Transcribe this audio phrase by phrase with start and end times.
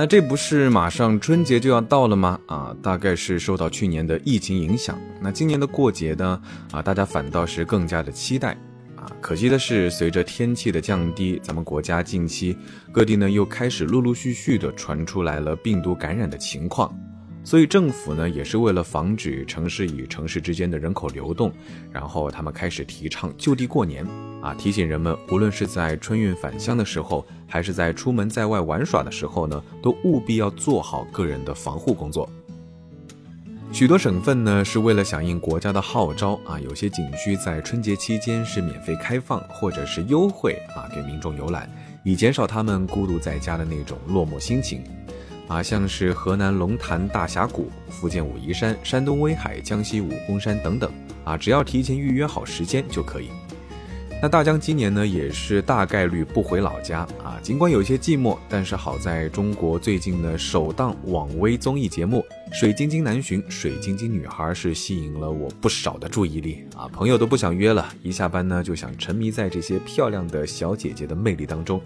[0.00, 2.40] 那这不是马上春节就要到了吗？
[2.46, 6.40] 啊，大概是受到去年的疫情影响，那今年的过节呢，
[6.72, 8.56] 啊，大家反倒是更加的期待。
[8.96, 12.56] 啊，可惜的是，随着天气的降低，咱们国家近期
[12.90, 16.98] 各地呢又开始陆陆续续的传出来了病毒感染的情况。
[17.42, 21.50] 所以政府呢，也是为了防止城市与城市之间的人口流动，
[21.90, 24.06] 然后他们开始提倡就地过年，
[24.42, 32.28] 啊，提醒人们，无论是在春运返乡的时候，还是在出门在外玩耍的时候呢，都务必要做好个人的防护工作。
[33.72, 41.70] 许多省份呢，是为了响应国家的号召啊，有些景区在春节期间是免费开放或者是优惠啊，给民众游览，
[42.04, 44.82] 以减少他们孤独在家的那种落寞心情。
[45.50, 50.88] 啊，像是河南龙潭大峡谷、福建武夷山、山东威海、江西武功山等等，
[51.24, 53.30] 啊，只要提前预约好时间就可以。
[54.22, 62.24] 那大江今年呢，也是大概率不回老家啊，尽管有些寂寞，但是好在中国最近的首档网微综艺节目
[62.56, 71.82] 《水晶晶男寻水晶晶女孩》是吸引了我不少的注意力啊，朋友都不想约了，一下班呢就想沉迷在这些漂亮的小姐姐的魅力当中。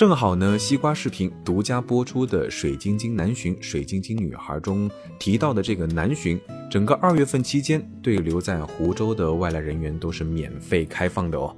[0.00, 11.54] 正好呢，西瓜视频独家播出的《水晶晶南巡水晶晶女孩》中提到的这个南巡，整个二月份期间对留在湖州的外来人员都是免费开放的哦。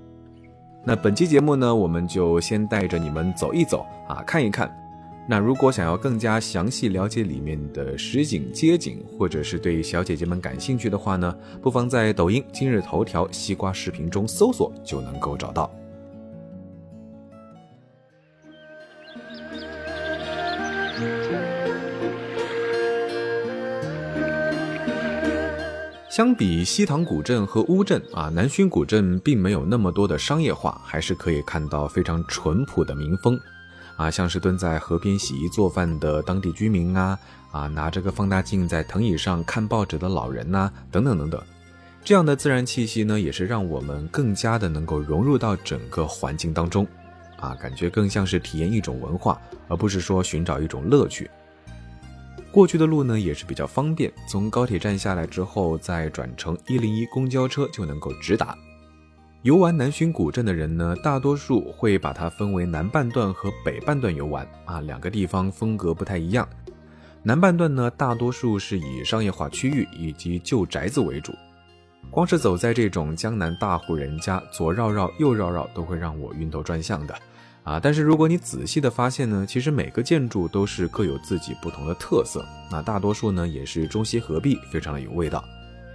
[0.85, 4.69] 那本期节目呢，我们就先带着你们走一走啊，看一看。
[5.29, 15.73] 那如果想要更加详细了解里面的实景街景，或者是对小姐姐们感兴趣的话呢，不妨在抖音、今日头条、西瓜视频中搜索就能够找到。
[26.13, 33.41] 相比西塘古镇和乌镇啊，南浔古镇并没有那么多的商业化，还是可以看到非常淳朴的民风，
[33.97, 37.19] 啊，像是蹲在河边洗衣做饭的当地居民啊，
[37.51, 41.43] 啊，拿着个放大镜在藤椅上看报纸的老人呐，等等等等，
[42.05, 46.87] 这样的自然气息呢，也是让我们更加的能够融入到整个环境当中，
[47.39, 51.31] 啊，感觉更像是体验一种文化，而不是说寻找一种乐趣。
[52.53, 58.55] 过去的路呢也是比较方便，从高铁站下来之后，再转乘一零一公交车就能够直达。
[59.41, 66.47] 游玩南浔古镇的人呢，大多数会把它分为南半段和北半段游玩啊，两个地方风格不太一样。
[67.23, 71.33] 南半段呢，大多数是以商业化区域以及旧宅子为主，
[72.11, 77.15] 光是走在这种江南大户人家，左绕绕右绕绕，都会让我晕头转向的。
[77.65, 82.45] 啊，但是如果你仔细的发现呢，其实每个建筑都是各有自己不同的特色。
[82.71, 85.45] 那大多数呢也是中西合璧，非常的有味道。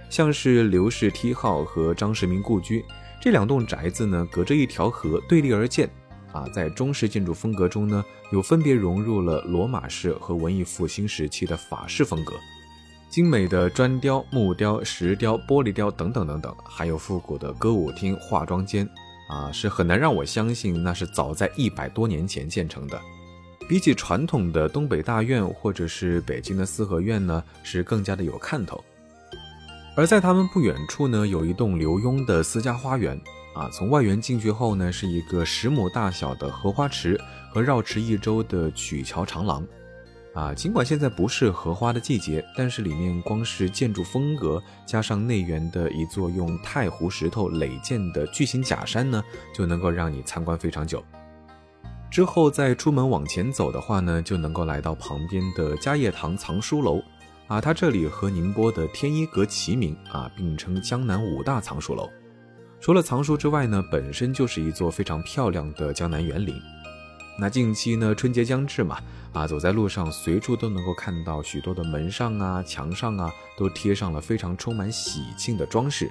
[0.08, 2.82] 像是刘氏梯号和张世民故居
[3.20, 5.90] 这两栋宅子呢，隔着一条河对立而建。
[6.32, 12.34] 啊，在中式建筑风格中呢，又分别融入了罗马式和文艺复兴时期的法式风格，
[13.10, 18.88] 精美的砖雕、木雕、石雕、玻璃雕等等等等，还有复古的歌舞厅、化妆间。
[19.28, 23.00] 啊，是很难让我相信那是早在一百多年前建成的。
[23.68, 28.82] 比起传统的东北大院或者是北京的四合院呢，是更加的有看头。
[29.94, 33.20] 而在他们不远处呢，有一栋刘墉的私家花园。
[33.54, 37.20] 啊，从外园进去后呢，是一个十亩大小的荷花池
[37.52, 39.66] 和绕池一周的曲桥长廊。
[40.38, 49.20] 啊，尽管现在不是荷花的季节，但是里面光是建筑风格，加上内园的一座用太湖石头垒建的巨型假山呢，
[49.52, 51.02] 就能够让你参观非常久。
[52.08, 57.02] 之后再出门往前走的话呢，就能够来到旁边的嘉业堂藏书楼。
[57.48, 62.08] 啊，它这里和宁波的天一阁齐名啊，并称江南五大藏书楼。
[62.80, 66.54] 除了藏书之外呢，本身就是一座非常漂亮的江南园林。
[67.40, 68.98] 那近期呢，春节将至嘛，
[69.32, 76.10] 啊，走在路上，随处都能够看到许多的门上啊、墙上啊，都贴上了非常充满喜庆的装饰。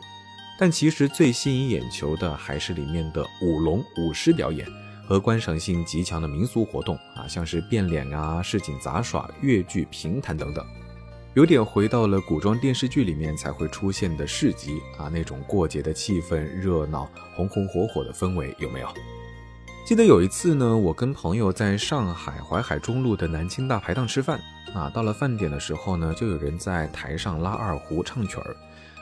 [0.57, 4.65] 但其实最吸引眼球的还是里面的舞龙舞狮表演
[5.05, 10.65] 和观赏性极强的民俗活动啊，像是变脸啊、市井杂耍、越剧评弹等等，
[11.33, 18.87] 有点回到了古装电视剧里面才会出现的市集啊，那种过节的气氛、热闹、红红火火的氛围，有没有？
[19.87, 24.37] 记得有一次呢，我跟朋友在上海淮海中路的南京大排档吃饭
[24.73, 28.53] 啊，到了饭点的时候呢，就有人在台上拉二胡唱曲儿，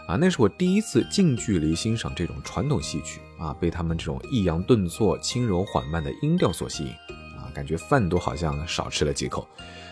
[0.08, 6.92] 啊，那是我第一次近距离欣赏这种传统戏曲啊，被他们这种抑扬顿挫、轻柔缓慢的音调所吸引
[7.36, 9.48] 啊，感觉饭都好像少吃了几口。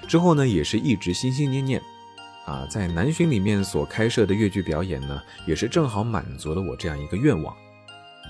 [0.08, 1.82] 之后呢，也是一直心心念念
[2.46, 7.52] 啊，在南浔里面所开设的越剧表演呢，也是正好满足了我这样一个愿望。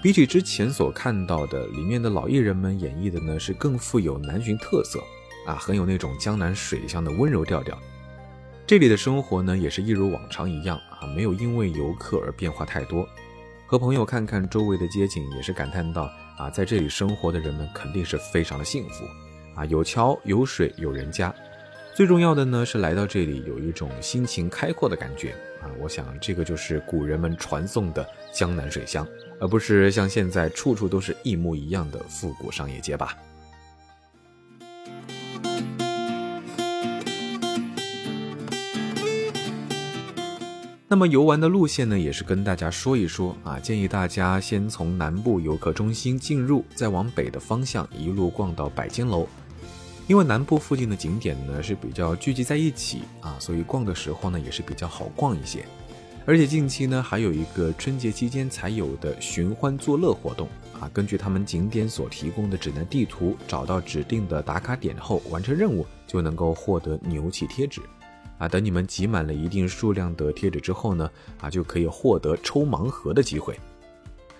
[0.03, 4.99] 比起之前所看到的，里面的老艺人们演绎的呢是更富有南浔特色，
[5.47, 7.79] 啊，很有那种江南水乡的温柔调调。
[8.67, 13.07] 这里的生活呢，也是一如往常一样啊，没有因为游客而变化太多。
[13.65, 19.05] 和朋友看看周围的街景，也是感叹到啊，在这里生活的人们肯定是非常的幸福
[19.55, 21.33] 啊，有桥有水有人家。
[21.95, 25.29] 最重要的呢，是来到这里有一种心情开阔的感觉
[25.61, 25.69] 啊！
[25.79, 29.07] 我想这个就是古人们传颂的江南水乡，
[29.39, 33.15] 而不是像现在处处都是一模一样的复古商业街吧。
[40.87, 49.27] 那么游玩的路线呢，也是跟大家说一说啊，建议大家先从南部游客中心进入，再往北的方向一路逛到百间楼。
[50.07, 55.65] 因为南部附近的景点呢是比较聚集在一起啊，所以逛的时候呢也是比较好逛一些。
[56.25, 60.47] 而且近期呢还有一个春节期间才有的寻欢作乐活动
[60.79, 67.81] 啊，根据他们景点所提供的指南地图，找到指定的打卡点后完成任务，就能够获得牛气贴纸
[68.37, 68.47] 啊。
[68.47, 71.09] 等你们集满了一定数量的贴纸之后呢，
[71.39, 73.57] 啊就可以获得抽盲盒的机会。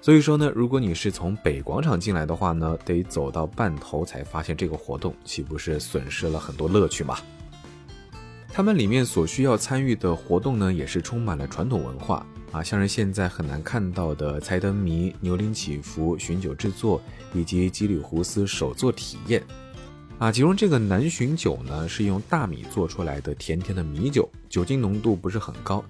[0.04, 7.18] 所以说呢，如果你是从北广场进来的话呢，得走到半头才发现这个活动，岂不是损失了很多乐趣吗？
[8.50, 17.02] 他们里面所需要参与的活动呢，也是充满了传统文化啊，像是现在很难看到的猜灯谜、牛铃祈福、寻酒制作
[17.34, 19.42] 以及吉里胡斯手作体验
[20.18, 20.30] 啊。
[20.30, 25.82] 其中这个南浔酒呢，是用大米做出来的甜甜的米酒，酒精浓度不是很高，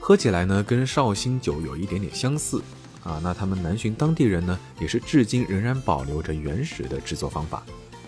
[0.00, 2.60] 喝起来呢跟绍兴酒有一点点相似。
[3.02, 7.62] 啊，那他们南浔当地人呢，也是至今仍然保留着原始的制作方法，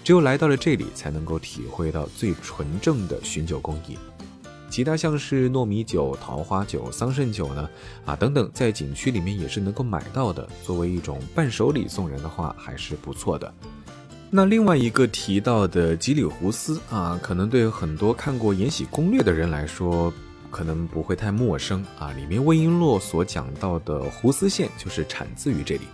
[0.05, 3.97] 只有来到了这里，才能够体会到最纯正的寻酒工艺。
[4.69, 7.69] 其他像是糯米酒、桃花酒、桑葚酒呢，
[8.05, 13.53] 啊等等，在景区里面也是能够买到的，作为一种伴手礼送人的话，还是不错的。
[14.31, 20.13] 那另外一个提到的吉里胡斯啊，可能对很多看过《延禧攻略》的人来说。
[20.53, 25.89] 可能不会太陌生啊，里面魏璎珞所讲到的胡丝线就是产自于这里。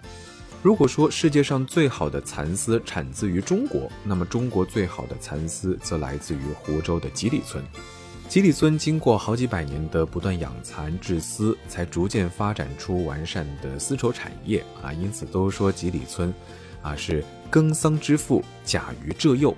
[0.61, 7.65] 如果说世界上最好的蚕丝产自于中国，那么中国最好的蚕丝则来自于湖州的吉里村。
[8.29, 16.35] 吉里村经过好几百年的不断养蚕制丝，才逐渐发展出完善的丝绸产业啊，因此都说吉里村
[16.83, 19.57] 啊是耕桑之父，甲于浙右。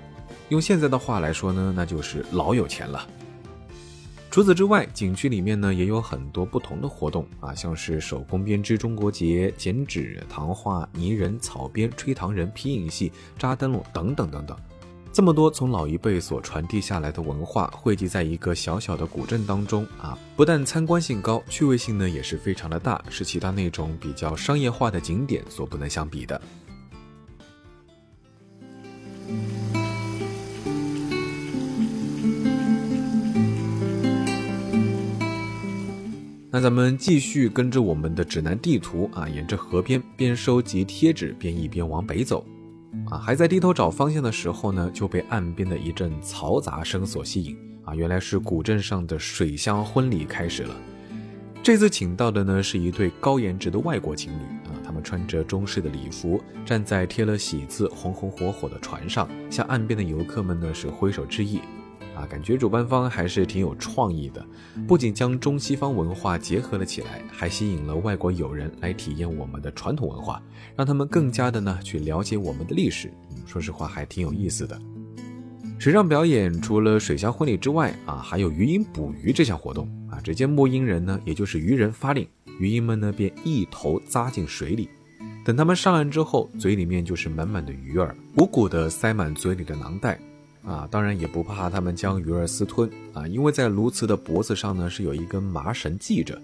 [0.49, 3.05] 用现在的话来说呢，那就是老有钱了。
[4.31, 14.57] 除此之外，景区里面呢也有很多不同的活动啊，像是手工编织中国结、剪纸、糖画、泥人、草编、吹糖人、皮影戏、扎灯笼等等等等。
[15.11, 26.41] 这么多从老一辈所传递下来的文化，汇集在一个小小的古镇当中啊，不但参观性高，趣味性呢也是非常的大，是其他那种比较商业化的景点所不能相比的。
[36.53, 42.45] 那咱们继续跟着我们的指南地图啊，沿着河边边收集贴纸边一边往北走，
[43.09, 50.75] 啊，还在低头找方向的时候呢，就被岸边的一阵嘈杂声所吸引啊，原来是古镇上的水乡婚礼开始了。
[51.63, 61.61] 这次请到的呢是一对高颜值的外国情侣啊，他们穿着中式的礼服，站在贴了喜字红红火火的船上，向岸边的游客们呢是挥手致意。
[62.15, 64.45] 啊，感觉主办方还是挺有创意的，
[64.87, 70.41] 不仅将中西方文化结合了起来，还吸引了外国友人来体验我们的传统文化，
[70.75, 73.11] 让他们更加的呢去了解我们的历史。
[73.45, 74.79] 说实话，还挺有意思的。
[75.79, 80.21] 水上表演除了水乡婚礼之外啊，还有鱼鹰捕鱼这项活动啊。
[80.21, 82.27] 只见牧鹰人呢，也就是渔人发令，
[82.59, 84.87] 鱼鹰们呢便一头扎进水里，
[85.43, 90.19] 等他们上岸之后，嘴里面就是满满的鱼儿，鼓鼓的塞满嘴里的囊袋。
[90.63, 96.39] 啊，当然也不怕他们将鱼儿私吞啊，因为在鸬鹚的脖子上呢是有一根麻绳系着。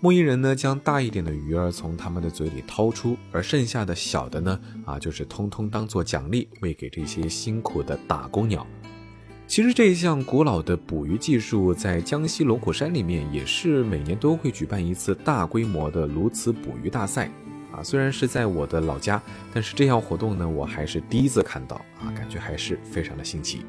[0.00, 8.66] 牧鹰人呢将大一点的鱼儿从他们的嘴里掏出，而剩下的小的呢啊就是通通当做奖励喂给这些辛苦的打工鸟。
[9.46, 17.30] 其实这一项古老的捕鱼技术在江西龙虎山里面也是每年都会举办一次大规模的鸬鹚捕鱼大赛。
[17.74, 19.20] 啊，虽然是在我的老家，
[19.52, 23.64] 但是这项活动呢，我还是第一次看到啊，感觉还是非常的新奇。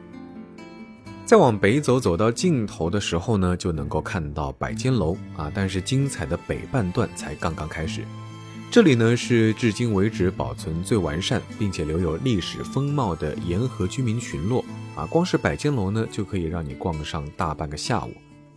[1.25, 8.03] 再往北走，走到尽头的时候呢，就能够看到百间楼啊，但是精彩的北半段才刚刚开始。
[8.69, 14.63] 这里呢是至今为止保存最完善，并且留有历史风貌的沿河居民群落
[14.95, 18.11] 啊，光是百间楼呢，就可以让你逛上大半个下午。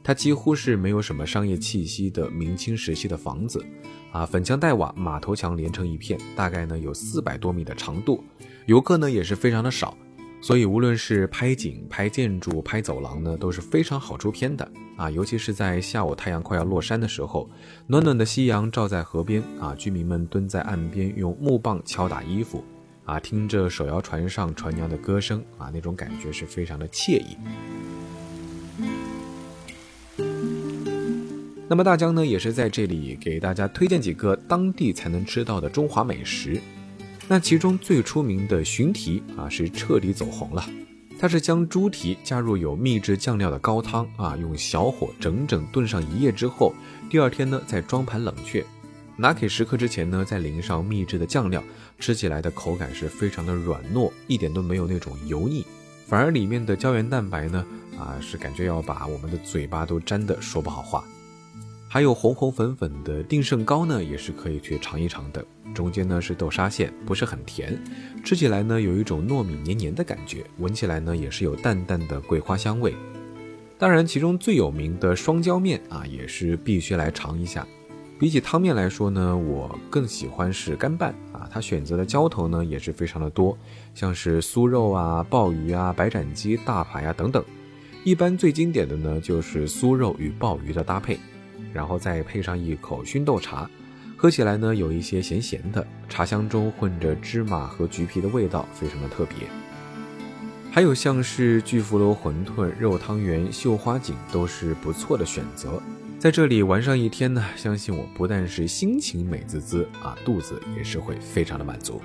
[0.09, 3.62] 它几乎是没有什么商业气息的明清时期的房子，
[4.11, 8.25] 啊，粉墙黛瓦，马头墙连成一片，大概呢有四百多米的长度，
[8.65, 9.95] 游客呢也是非常的少，
[10.41, 15.11] 所以无论是拍景、拍建筑、拍走廊呢，都是非常好出片的啊。
[15.11, 17.47] 尤其是在下午太阳快要落山的时候，
[17.87, 22.65] 暖暖的夕阳照在河边啊，居民们蹲在岸边用木棒敲打衣服
[23.05, 27.37] 啊，听着手摇船上船娘的歌声啊，那种感觉是非常的惬意。
[31.71, 36.59] 那么大江呢，也是在这里给大家推荐几个当地才能吃到的中华美食。
[37.29, 40.67] 那其中最出名的鲟蹄啊，是彻底走红了。
[41.21, 46.73] 它是将猪蹄加入有秘制酱料的高汤啊，用小火整整炖上一夜之后，
[47.11, 48.65] 第二天呢再装盘冷却，
[49.17, 51.63] 拿给食客之前呢再淋上秘制的酱料，
[51.99, 55.67] 吃起来的口感是非常的软糯，一点都没有那种油腻，
[56.07, 57.67] 反而里面的胶原蛋白呢
[57.99, 61.05] 啊是感觉要把我们的嘴巴都粘的说不好话。
[61.90, 65.42] 还有红红粉粉的定胜糕呢，也是可以去尝一尝的。
[65.75, 67.83] 中间呢是豆沙馅，不是很甜，
[68.23, 72.95] 吃起来呢有一种糯米黏黏的感觉，闻起来呢也是有淡淡的桂花香味。
[73.78, 77.66] 当然，其中最有名的双椒面啊，也是必须来尝一下。
[78.18, 83.57] 比起汤面来说呢，我更喜欢是干拌啊，它选择的浇头呢也是非常的多，
[83.95, 87.42] 像是酥肉啊、鲍鱼啊、白斩鸡、大排啊等等。
[88.04, 91.18] 一般最经典的呢就是酥肉与鲍鱼的搭配。
[91.73, 93.69] 然后再配上一口熏豆茶，
[94.17, 99.49] 喝起来呢有一些咸咸的，茶香中混着芝麻和橘皮的味道，非常的特别。
[100.71, 105.83] 还有像是巨福楼馄饨、肉汤圆、绣花锦都是不错的选择。
[106.19, 112.03] 在这里玩上一天呢，相信我不但是心情美滋滋啊，肚子也是会非常的满足。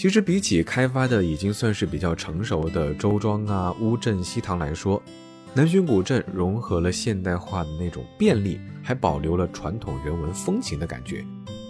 [0.00, 5.02] 其实比起开发的已经算是比较成熟的周庄啊、乌镇、西塘来说，
[5.52, 11.22] 南浔古镇融合了现代化的那种便利，还保留了传统人文风情的感觉，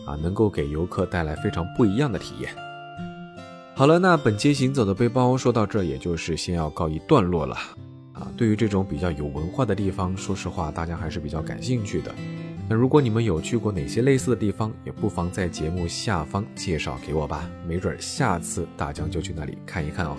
[0.07, 2.55] 啊，能够给游客带来非常不一样的体验。
[3.75, 7.57] 好了，那本期行走的背包说到这，也就是先要告一段落了。
[8.13, 12.15] 啊，对于这种比较有文化的地方，说实话，大家还是比较感兴趣的。
[12.71, 20.17] 那如果你们有去过哪些类似的地方，也不妨在节目下方介绍给我吧，没准下次大江就去那里看一看哦。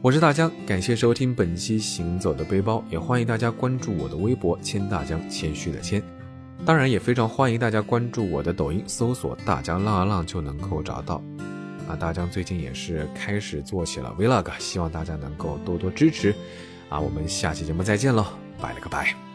[0.00, 6.02] 我是大江，感谢收听本期行走的背包，也欢迎大家关注我的微博“谦大江”，谦虚的谦。
[6.64, 11.22] 当然也非常欢迎大家关注我的抖音，搜索“大江浪啊浪”就能够找到。
[11.86, 16.34] 啊，大江最近也是开始做起了 vlog，希望大家能够多多支持。
[16.88, 18.24] 啊，我们下期节目再见喽，
[18.58, 19.31] 拜了个拜。